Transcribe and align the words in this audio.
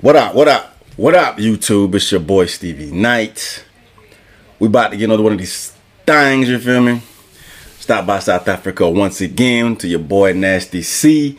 What 0.00 0.14
up? 0.14 0.32
What 0.36 0.46
up? 0.46 0.76
What 0.96 1.16
up, 1.16 1.38
YouTube? 1.38 1.92
It's 1.96 2.12
your 2.12 2.20
boy 2.20 2.46
Stevie 2.46 2.92
Knight. 2.92 3.64
We 4.60 4.68
about 4.68 4.92
to 4.92 4.96
get 4.96 5.06
another 5.06 5.24
one 5.24 5.32
of 5.32 5.40
these 5.40 5.72
things, 6.06 6.48
you 6.48 6.60
feel 6.60 6.80
me? 6.80 7.02
Stop 7.80 8.06
by 8.06 8.20
South 8.20 8.46
Africa 8.46 8.88
once 8.88 9.20
again 9.20 9.74
to 9.74 9.88
your 9.88 9.98
boy 9.98 10.34
Nasty 10.34 10.82
C. 10.82 11.36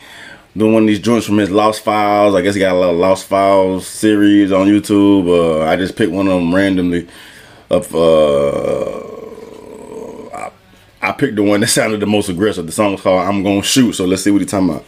Doing 0.58 0.74
one 0.74 0.84
of 0.84 0.88
these 0.88 1.00
joints 1.00 1.26
from 1.26 1.38
his 1.38 1.50
Lost 1.50 1.86
Files. 1.86 2.36
I 2.36 2.42
guess 2.42 2.54
he 2.54 2.60
got 2.60 2.76
a 2.76 2.78
lot 2.78 2.90
of 2.90 2.98
Lost 2.98 3.28
Files 3.28 3.88
series 3.88 4.52
on 4.52 4.68
YouTube. 4.68 5.30
Uh, 5.30 5.62
I 5.66 5.78
just 5.78 5.96
picked 5.96 6.12
one 6.12 6.28
of 6.28 6.34
them 6.34 6.54
randomly. 6.54 7.08
Of 7.70 7.96
uh, 7.96 8.98
I, 10.36 10.52
I 11.02 11.14
picked 11.14 11.38
the 11.38 11.44
one 11.44 11.62
that 11.62 11.68
sounded 11.68 12.02
the 12.02 12.08
most 12.08 12.28
aggressive. 12.28 12.66
The 12.66 12.74
song 12.74 12.92
was 12.92 13.02
called 13.02 13.26
"I'm 13.26 13.42
Gonna 13.42 13.64
Shoot." 13.64 13.94
So 13.94 14.04
let's 14.04 14.22
see 14.22 14.32
what 14.32 14.42
he's 14.42 14.52
talking 14.52 14.70
about. 14.72 14.84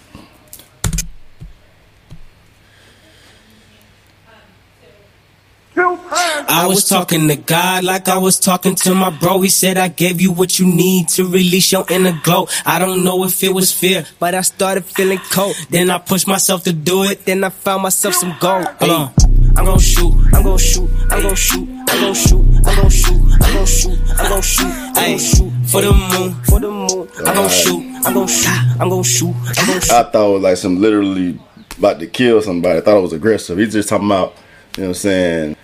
I 6.48 6.68
was 6.68 6.88
talking 6.88 7.28
to 7.28 7.36
God 7.36 7.84
like 7.84 8.08
I 8.08 8.18
was 8.18 8.40
talking 8.40 8.76
to 8.76 8.94
my 8.94 9.10
bro. 9.10 9.42
He 9.42 9.50
said, 9.50 9.78
I 9.78 9.88
gave 9.88 10.22
you 10.22 10.32
what 10.32 10.60
you 10.60 10.66
need 10.66 11.10
to 11.10 11.24
release 11.24 11.72
your 11.72 11.86
inner 11.90 12.20
glow. 12.24 12.48
I 12.66 12.80
don't 12.80 13.04
know 13.04 13.24
if 13.24 13.44
it 13.44 13.54
was 13.54 13.72
fear, 13.72 14.06
but 14.20 14.36
I 14.36 14.42
started 14.42 14.86
feeling 14.86 15.20
cold. 15.32 15.56
Then 15.70 15.90
I 15.90 15.98
pushed 15.98 16.28
myself 16.28 16.64
to 16.64 16.74
do 16.74 17.04
it. 17.04 17.26
Then 17.26 17.44
I 17.44 17.50
found 17.50 17.84
myself 17.84 18.16
some 18.16 18.36
gold. 18.40 18.66
Hold 18.66 18.92
on. 18.92 19.14
I'm 19.58 19.66
gonna 19.66 19.80
shoot, 19.80 20.14
I'm 20.34 20.44
gonna 20.44 20.58
shoot, 20.58 20.90
I'm 21.10 21.22
gonna 21.22 21.36
shoot, 21.36 21.68
I'm 21.90 22.02
gonna 22.02 22.16
shoot, 22.16 22.40
I'm 22.66 22.76
gonna 22.76 22.90
shoot, 22.90 23.20
I'm 23.42 23.54
gonna 23.54 23.68
shoot, 23.68 24.00
I'm 24.18 24.30
gonna 24.30 24.42
shoot, 24.42 24.66
I'm 24.66 24.94
gonna 24.94 25.20
shoot 25.20 25.52
for 25.68 25.82
the 25.82 25.92
moon, 25.92 26.34
for 26.46 26.60
the 26.62 26.72
moon. 26.72 27.10
I'm 27.18 27.36
gonna 27.36 27.50
shoot, 27.50 27.84
I'm 28.06 28.14
gonna 28.14 28.28
shoot, 28.30 28.80
I'm 28.80 28.90
gonna 28.90 29.04
shoot, 29.04 29.36
I'm 29.36 29.68
gonna 29.68 29.82
shoot. 29.82 29.92
I 29.92 30.04
thought 30.04 30.30
it 30.30 30.34
was 30.34 30.42
like 30.42 30.58
some 30.58 30.80
literally 30.80 31.38
about 31.78 32.00
to 32.00 32.08
kill 32.08 32.42
somebody. 32.42 32.80
I 32.80 32.82
thought 32.82 32.98
it 32.98 33.02
was 33.02 33.12
aggressive. 33.14 33.58
He's 33.58 33.74
just 33.74 33.90
talking 33.90 34.08
about, 34.08 34.36
you 34.78 34.84
know 34.84 34.88
what 34.88 34.88
I'm 34.88 34.94
saying, 34.94 35.58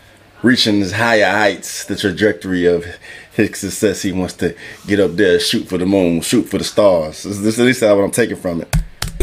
reaching 0.43 0.79
his 0.79 0.93
higher 0.93 1.29
heights, 1.29 1.85
the 1.85 1.95
trajectory 1.95 2.65
of 2.65 2.85
his 3.35 3.57
success. 3.57 4.01
He 4.01 4.11
wants 4.11 4.33
to 4.35 4.55
get 4.85 4.99
up 4.99 5.15
there, 5.15 5.39
shoot 5.39 5.67
for 5.67 5.77
the 5.77 5.85
moon, 5.85 6.21
shoot 6.21 6.43
for 6.43 6.57
the 6.57 6.63
stars. 6.63 7.23
This, 7.23 7.39
this 7.39 7.59
at 7.59 7.65
least 7.65 7.81
what 7.81 7.91
I'm 7.91 8.11
taking 8.11 8.37
from 8.37 8.61
it. 8.61 8.73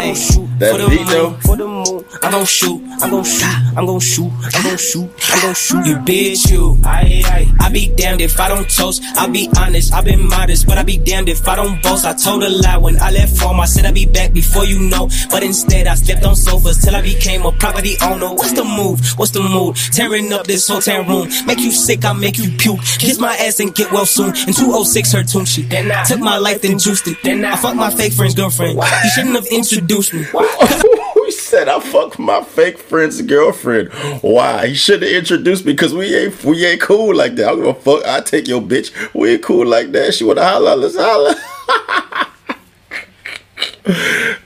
That 0.04 0.72
for 0.72 0.78
the 0.78 0.88
beat, 0.88 1.00
moon, 1.00 1.08
though. 1.08 1.32
for 1.40 1.56
the 1.56 1.66
moon. 1.66 2.04
I'm 2.22 2.30
gonna 2.30 2.46
shoot, 2.46 2.80
I'm 3.00 3.10
gonna 3.10 3.24
shoot, 3.24 3.76
I'm 3.76 3.86
gonna 3.86 4.00
shoot, 4.00 4.30
I'm 4.54 4.62
gonna 4.62 4.78
shoot, 4.78 5.10
I'm 5.30 5.40
gonna 5.40 5.54
shoot. 5.54 5.86
You 5.86 5.96
bitch, 5.96 6.50
you. 6.52 6.78
I, 6.84 7.22
I, 7.24 7.66
I 7.66 7.68
be 7.70 7.92
damned 7.96 8.20
if 8.20 8.38
I 8.38 8.48
don't 8.48 8.68
toast. 8.70 9.02
I'll 9.16 9.30
be 9.30 9.48
honest, 9.58 9.92
I've 9.92 10.04
been 10.04 10.28
modest, 10.28 10.66
but 10.66 10.78
I 10.78 10.82
be 10.82 10.98
damned 10.98 11.28
if 11.28 11.48
I 11.48 11.56
don't 11.56 11.82
boast. 11.82 12.04
I 12.04 12.12
told 12.12 12.44
a 12.44 12.50
lie 12.50 12.76
when 12.76 13.00
I 13.00 13.10
left 13.10 13.38
home. 13.40 13.58
I 13.58 13.64
said 13.64 13.84
I'd 13.86 13.94
be 13.94 14.06
back 14.06 14.32
before 14.32 14.64
you 14.64 14.78
know, 14.78 15.08
but 15.30 15.42
instead 15.42 15.86
I 15.86 15.94
slept 15.94 16.24
on 16.24 16.36
sofas 16.36 16.78
till 16.78 16.94
I 16.94 17.02
became 17.02 17.44
a 17.46 17.52
property 17.52 17.94
owner. 18.02 18.28
What's 18.28 18.52
the 18.52 18.64
move? 18.64 19.00
What's 19.16 19.32
the 19.32 19.42
mood? 19.42 19.76
Tearing 19.92 20.32
up 20.32 20.46
this 20.46 20.68
hotel 20.68 21.02
room, 21.04 21.28
make 21.46 21.58
you 21.58 21.72
sick, 21.72 22.04
I 22.04 22.12
make 22.12 22.38
you 22.38 22.50
puke. 22.58 22.80
Kiss 22.98 23.18
my 23.18 23.34
ass 23.36 23.58
and 23.60 23.74
get 23.74 23.90
well 23.90 24.06
soon. 24.06 24.28
In 24.46 24.52
206 24.52 25.12
her 25.12 25.24
tune 25.24 25.46
shit. 25.46 25.68
Then 25.70 25.90
I 25.90 26.04
took 26.04 26.20
my 26.20 26.38
life 26.38 26.62
then 26.62 26.78
juiced 26.78 27.08
it. 27.08 27.16
Then 27.22 27.44
I 27.44 27.56
fucked 27.56 27.76
my 27.76 27.90
fake 27.90 28.12
friend's 28.12 28.34
girlfriend. 28.34 28.76
You 28.78 29.10
shouldn't 29.10 29.34
have 29.34 29.46
introduced 29.46 29.93
me. 30.12 30.24
he 31.24 31.30
said 31.30 31.68
I 31.68 31.80
fucked 31.80 32.18
my 32.18 32.42
fake 32.42 32.78
friend's 32.78 33.22
girlfriend. 33.22 33.92
Why? 34.22 34.68
He 34.68 34.74
should 34.74 35.02
have 35.02 35.10
introduced 35.10 35.64
me 35.64 35.72
because 35.72 35.94
we 35.94 36.14
ain't 36.14 36.44
we 36.44 36.64
ain't 36.66 36.80
cool 36.80 37.14
like 37.14 37.36
that. 37.36 37.46
I 37.46 37.48
don't 37.50 37.58
give 37.58 37.68
a 37.68 37.74
fuck. 37.74 38.06
I 38.06 38.20
take 38.20 38.48
your 38.48 38.60
bitch. 38.60 38.92
We 39.14 39.32
ain't 39.32 39.42
cool 39.42 39.66
like 39.66 39.92
that. 39.92 40.14
She 40.14 40.24
wanna 40.24 40.44
holla, 40.44 40.76
let's 40.76 40.96
holla. 40.96 41.34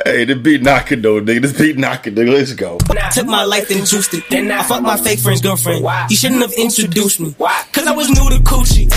hey, 0.04 0.24
the 0.24 0.34
beat 0.34 0.62
knocking 0.62 1.02
though, 1.02 1.20
nigga. 1.20 1.42
This 1.42 1.58
beat 1.58 1.78
knocking, 1.78 2.14
nigga. 2.14 2.32
Let's 2.32 2.52
go. 2.54 2.78
Took 2.78 3.26
my 3.26 3.44
life 3.44 3.70
and 3.70 3.86
juiced 3.86 4.14
it. 4.14 4.24
Then 4.30 4.50
I 4.50 4.62
fucked 4.62 4.82
my 4.82 4.96
fake 4.96 5.20
friend's 5.20 5.40
girlfriend. 5.40 5.84
Why? 5.84 6.06
He 6.08 6.16
shouldn't 6.16 6.42
have 6.42 6.52
introduced 6.52 7.20
me. 7.20 7.34
Cause 7.72 7.86
I 7.86 7.92
was 7.92 8.08
new 8.08 8.30
to 8.30 8.42
coochie. 8.42 8.88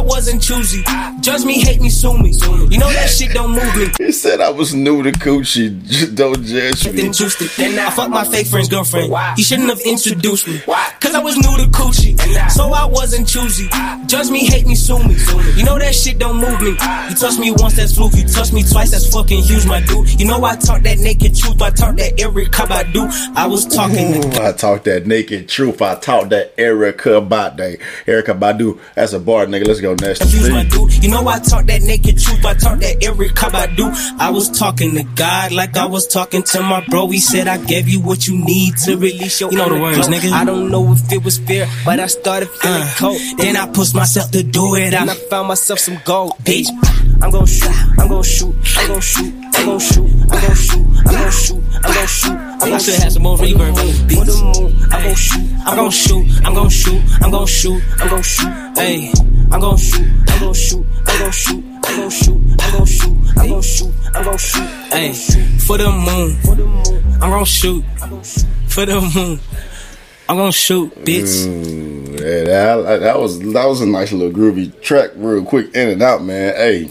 I 0.00 0.02
wasn't 0.02 0.40
choosy. 0.40 0.82
Judge 1.20 1.44
me, 1.44 1.60
hate 1.60 1.82
me, 1.82 1.90
sue 1.90 2.16
me. 2.16 2.30
You 2.70 2.78
know 2.78 2.90
that 2.90 3.10
shit 3.10 3.32
don't 3.34 3.50
move 3.50 3.76
me. 3.76 3.92
He 3.98 4.12
said 4.12 4.40
I 4.40 4.48
was 4.48 4.74
new 4.74 5.02
to 5.02 5.12
coochie. 5.12 5.84
Just 5.86 6.14
don't 6.14 6.42
judge 6.42 6.86
me. 6.86 7.02
Then 7.02 7.12
juiced 7.12 7.42
it. 7.42 7.50
Then 7.58 7.78
I 7.78 7.90
fucked 7.90 8.08
my 8.08 8.24
fake 8.24 8.46
friend's 8.46 8.70
girlfriend. 8.70 9.12
He 9.36 9.42
shouldn't 9.42 9.68
have 9.68 9.80
introduced 9.80 10.48
me. 10.48 10.60
Cause 11.00 11.14
I 11.14 11.18
was 11.22 11.36
new 11.36 11.54
to 11.58 11.70
coochie. 11.70 12.16
So 12.50 12.72
I 12.72 12.86
wasn't 12.86 13.28
choosy. 13.28 13.68
Judge 14.06 14.30
me, 14.30 14.46
hate 14.46 14.66
me, 14.66 14.74
sue 14.74 14.98
me. 15.00 15.16
You 15.54 15.64
know 15.64 15.78
that 15.78 15.94
shit 15.94 16.18
don't 16.18 16.38
move 16.40 16.58
me. 16.62 16.70
You 16.70 17.14
touch 17.16 17.38
me 17.38 17.50
once, 17.50 17.76
that's 17.76 17.94
fluke. 17.94 18.14
You 18.14 18.26
touch 18.26 18.54
me 18.54 18.62
twice, 18.62 18.92
that's 18.92 19.12
fucking 19.12 19.42
huge, 19.42 19.66
my 19.66 19.82
dude. 19.82 20.18
You 20.18 20.26
know 20.26 20.42
I 20.42 20.56
talk 20.56 20.80
that 20.82 20.98
naked 20.98 21.36
truth. 21.36 21.60
I 21.60 21.68
talk 21.68 21.96
that 21.96 22.16
Erykah 22.16 22.66
Badu. 22.66 23.36
I 23.36 23.46
was 23.46 23.66
talking 23.66 24.24
Ooh, 24.24 24.42
I 24.42 24.52
talk 24.52 24.84
that 24.84 25.06
naked 25.06 25.48
truth. 25.50 25.82
I 25.82 25.96
talk 25.96 26.30
that 26.30 26.56
Erykah 26.56 27.28
Badu. 27.28 27.78
Erykah 28.06 28.38
Badu. 28.38 28.80
That's 28.94 29.12
a 29.12 29.20
bar, 29.20 29.44
nigga. 29.44 29.66
Let's 29.66 29.82
go 29.82 29.89
next. 29.94 30.32
Use 30.32 30.50
my 30.50 30.64
dude. 30.64 31.02
You 31.04 31.10
know 31.10 31.26
I 31.26 31.38
talk 31.38 31.64
that 31.66 31.82
naked 31.82 32.18
truth. 32.18 32.44
I 32.44 32.54
talk 32.54 32.78
that 32.80 33.00
Erykah 33.00 33.50
Badu. 33.50 33.92
I 34.18 34.30
was 34.30 34.50
talking 34.50 34.94
to 34.94 35.02
God 35.02 35.52
like 35.52 35.76
I 35.76 35.86
was 35.86 36.06
talking 36.06 36.42
to 36.42 36.62
my 36.62 36.84
bro. 36.88 37.08
He 37.08 37.18
said 37.18 37.48
I 37.48 37.58
gave 37.58 37.88
you 37.88 38.00
what 38.00 38.26
you 38.26 38.36
need 38.44 38.76
to 38.84 38.96
release 38.96 39.40
your. 39.40 39.50
You 39.50 39.58
know 39.58 39.68
the 39.68 39.80
words, 39.80 40.08
nigga. 40.08 40.32
I 40.32 40.44
don't 40.44 40.70
know 40.70 40.92
if 40.92 41.12
it 41.12 41.24
was 41.24 41.38
fair, 41.38 41.68
but 41.84 42.00
I 42.00 42.06
started 42.06 42.48
feeling 42.50 42.88
cold. 42.96 43.20
Then 43.38 43.56
I 43.56 43.66
pushed 43.68 43.94
myself 43.94 44.30
to 44.32 44.42
do 44.42 44.74
it. 44.76 44.94
And 44.94 45.10
I 45.10 45.14
found 45.14 45.48
myself 45.48 45.78
some 45.78 45.98
gold, 46.04 46.32
bitch. 46.44 46.68
I'm 47.22 47.30
gonna 47.30 47.46
shoot. 47.46 47.70
I'm 47.98 48.08
gonna 48.08 48.22
shoot. 48.22 48.54
I'm 48.76 48.88
gonna 48.88 49.00
shoot. 49.00 49.34
I'm 49.54 49.66
gonna 49.66 49.80
shoot. 49.80 50.04
I'm 50.30 50.40
gonna 50.40 50.54
shoot. 50.54 50.80
I'm 50.80 51.12
gonna 51.12 51.30
shoot. 51.30 51.64
I'm 51.74 51.94
gonna 51.94 52.06
shoot. 52.06 52.32
I'm 52.32 52.58
gonna 52.58 52.80
should 52.80 52.94
have 52.94 53.12
some 53.12 53.22
more 53.22 53.36
reverb 53.36 53.76
on 53.76 53.86
the 53.86 54.04
beats. 54.08 54.36
I'm 54.92 55.02
gonna 55.02 55.14
shoot. 55.16 55.40
I'm 55.66 55.76
gonna 55.76 55.90
shoot. 55.90 56.26
I'm 56.44 56.54
gonna 56.54 56.70
shoot. 56.70 57.02
I'm 57.22 57.30
gonna 57.30 57.46
shoot. 57.46 57.82
I'm 58.00 58.08
gonna 58.08 58.22
shoot. 58.22 58.78
Hey, 58.78 59.12
I'm 59.52 59.60
gonna 59.60 59.76
shoot. 59.76 60.06
I'm 60.28 60.40
gonna 60.40 60.54
shoot. 60.54 60.86
I'm 61.06 61.18
gonna 61.18 61.32
shoot. 61.32 61.64
I'm 61.84 61.96
gonna 61.96 62.10
shoot. 62.10 62.40
I'm 62.56 62.72
gonna 62.72 62.86
shoot. 62.86 63.16
I'm 63.36 63.48
gonna 63.48 63.62
shoot. 63.62 63.94
I'm 64.14 64.24
gonna 64.24 64.38
shoot. 64.38 64.68
Hey, 64.92 65.12
for 65.58 65.76
the 65.76 65.90
moon. 65.90 66.36
For 66.42 66.54
the 66.54 66.66
moon. 66.66 67.04
I'm 67.14 67.30
gonna 67.30 67.44
shoot. 67.44 67.84
For 68.68 68.86
the 68.86 69.00
moon. 69.00 69.40
I'm 70.28 70.36
gonna 70.36 70.52
shoot, 70.52 70.94
bitch. 71.04 71.46
Ooh, 71.46 72.12
yeah, 72.12 72.76
that, 72.76 73.00
that 73.00 73.18
was 73.18 73.40
that 73.40 73.66
was 73.66 73.80
a 73.80 73.86
nice 73.86 74.12
little 74.12 74.30
groovy 74.30 74.80
track, 74.80 75.10
real 75.16 75.44
quick 75.44 75.74
in 75.74 75.88
and 75.88 76.00
out, 76.00 76.22
man. 76.22 76.54
Hey, 76.54 76.84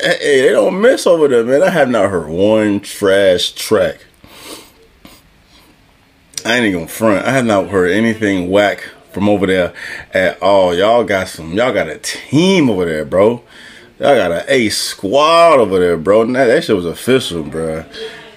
hey, 0.00 0.18
hey, 0.18 0.42
they 0.42 0.52
don't 0.52 0.80
miss 0.80 1.06
over 1.06 1.28
there, 1.28 1.44
man. 1.44 1.62
I 1.62 1.68
have 1.68 1.90
not 1.90 2.10
heard 2.10 2.30
one 2.30 2.80
trash 2.80 3.52
track. 3.52 3.98
I 6.46 6.56
ain't 6.56 6.66
even 6.66 6.80
gonna 6.80 6.88
front. 6.88 7.26
I 7.26 7.32
have 7.32 7.44
not 7.44 7.68
heard 7.68 7.90
anything 7.90 8.48
whack 8.48 8.88
from 9.16 9.30
over 9.30 9.46
there 9.46 9.72
at 10.12 10.42
all. 10.42 10.74
Y'all 10.74 11.02
got 11.02 11.26
some. 11.26 11.54
Y'all 11.54 11.72
got 11.72 11.88
a 11.88 11.96
team 11.96 12.68
over 12.68 12.84
there, 12.84 13.06
bro. 13.06 13.42
Y'all 13.98 14.14
got 14.14 14.30
an 14.30 14.44
A 14.46 14.68
squad 14.68 15.58
over 15.58 15.78
there, 15.78 15.96
bro. 15.96 16.26
That, 16.26 16.44
that 16.44 16.64
shit 16.64 16.76
was 16.76 16.84
official, 16.84 17.42
bro. 17.42 17.76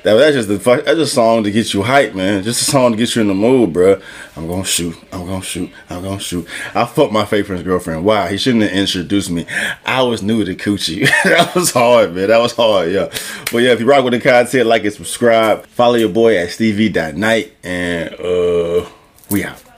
That, 0.04 0.14
that's 0.14 0.38
just 0.38 0.48
the 0.48 0.58
fuck. 0.58 0.86
That's 0.86 0.98
a 0.98 1.06
song 1.06 1.44
to 1.44 1.52
get 1.52 1.74
you 1.74 1.84
hype, 1.84 2.16
man. 2.16 2.44
Just 2.44 2.62
a 2.62 2.72
song 2.72 2.92
to 2.94 2.98
get 2.98 3.14
you 3.14 3.24
in 3.24 3.28
the 3.28 3.34
mood, 3.34 3.74
bro. 3.74 4.02
I'm 4.38 4.48
gonna 4.48 4.64
shoot. 4.64 4.96
I'm 5.12 5.26
gonna 5.26 5.42
shoot. 5.42 5.70
I'm 5.90 6.02
gonna 6.02 6.18
shoot. 6.18 6.48
I 6.74 6.86
fucked 6.86 7.12
my 7.12 7.26
friend's 7.26 7.62
girlfriend. 7.62 8.06
Wow, 8.06 8.28
he 8.28 8.38
shouldn't 8.38 8.64
have 8.64 8.72
introduced 8.72 9.30
me. 9.32 9.46
I 9.86 10.02
was 10.04 10.24
new 10.24 10.46
to 10.46 10.56
coochie. 10.56 11.10
that 11.26 11.54
was 11.56 11.72
hard, 11.72 12.16
man. 12.16 12.30
That 12.30 12.40
was 12.40 12.54
hard, 12.54 12.90
yeah. 12.90 13.12
But 13.52 13.58
yeah, 13.64 13.74
if 13.74 13.82
you 13.82 13.86
rock 13.86 14.06
with 14.06 14.14
the 14.14 14.22
content, 14.22 14.66
like 14.66 14.86
and 14.86 14.94
subscribe. 14.94 15.66
Follow 15.66 15.96
your 15.96 16.08
boy 16.08 16.38
at 16.38 16.52
stevie.night. 16.52 17.52
And 17.66 18.14
uh 18.14 18.90
we 19.30 19.44
out. 19.44 19.69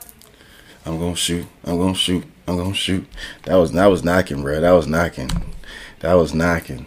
I'm 0.85 0.99
gonna 0.99 1.15
shoot. 1.15 1.45
I'm 1.63 1.77
gonna 1.77 1.93
shoot. 1.93 2.23
I'm 2.47 2.57
gonna 2.57 2.73
shoot. 2.73 3.07
That 3.43 3.55
was 3.55 3.71
that 3.73 3.85
was 3.87 4.03
knocking, 4.03 4.41
bro. 4.41 4.59
That 4.61 4.71
was 4.71 4.87
knocking. 4.87 5.29
That 5.99 6.13
was 6.13 6.33
knocking. 6.33 6.85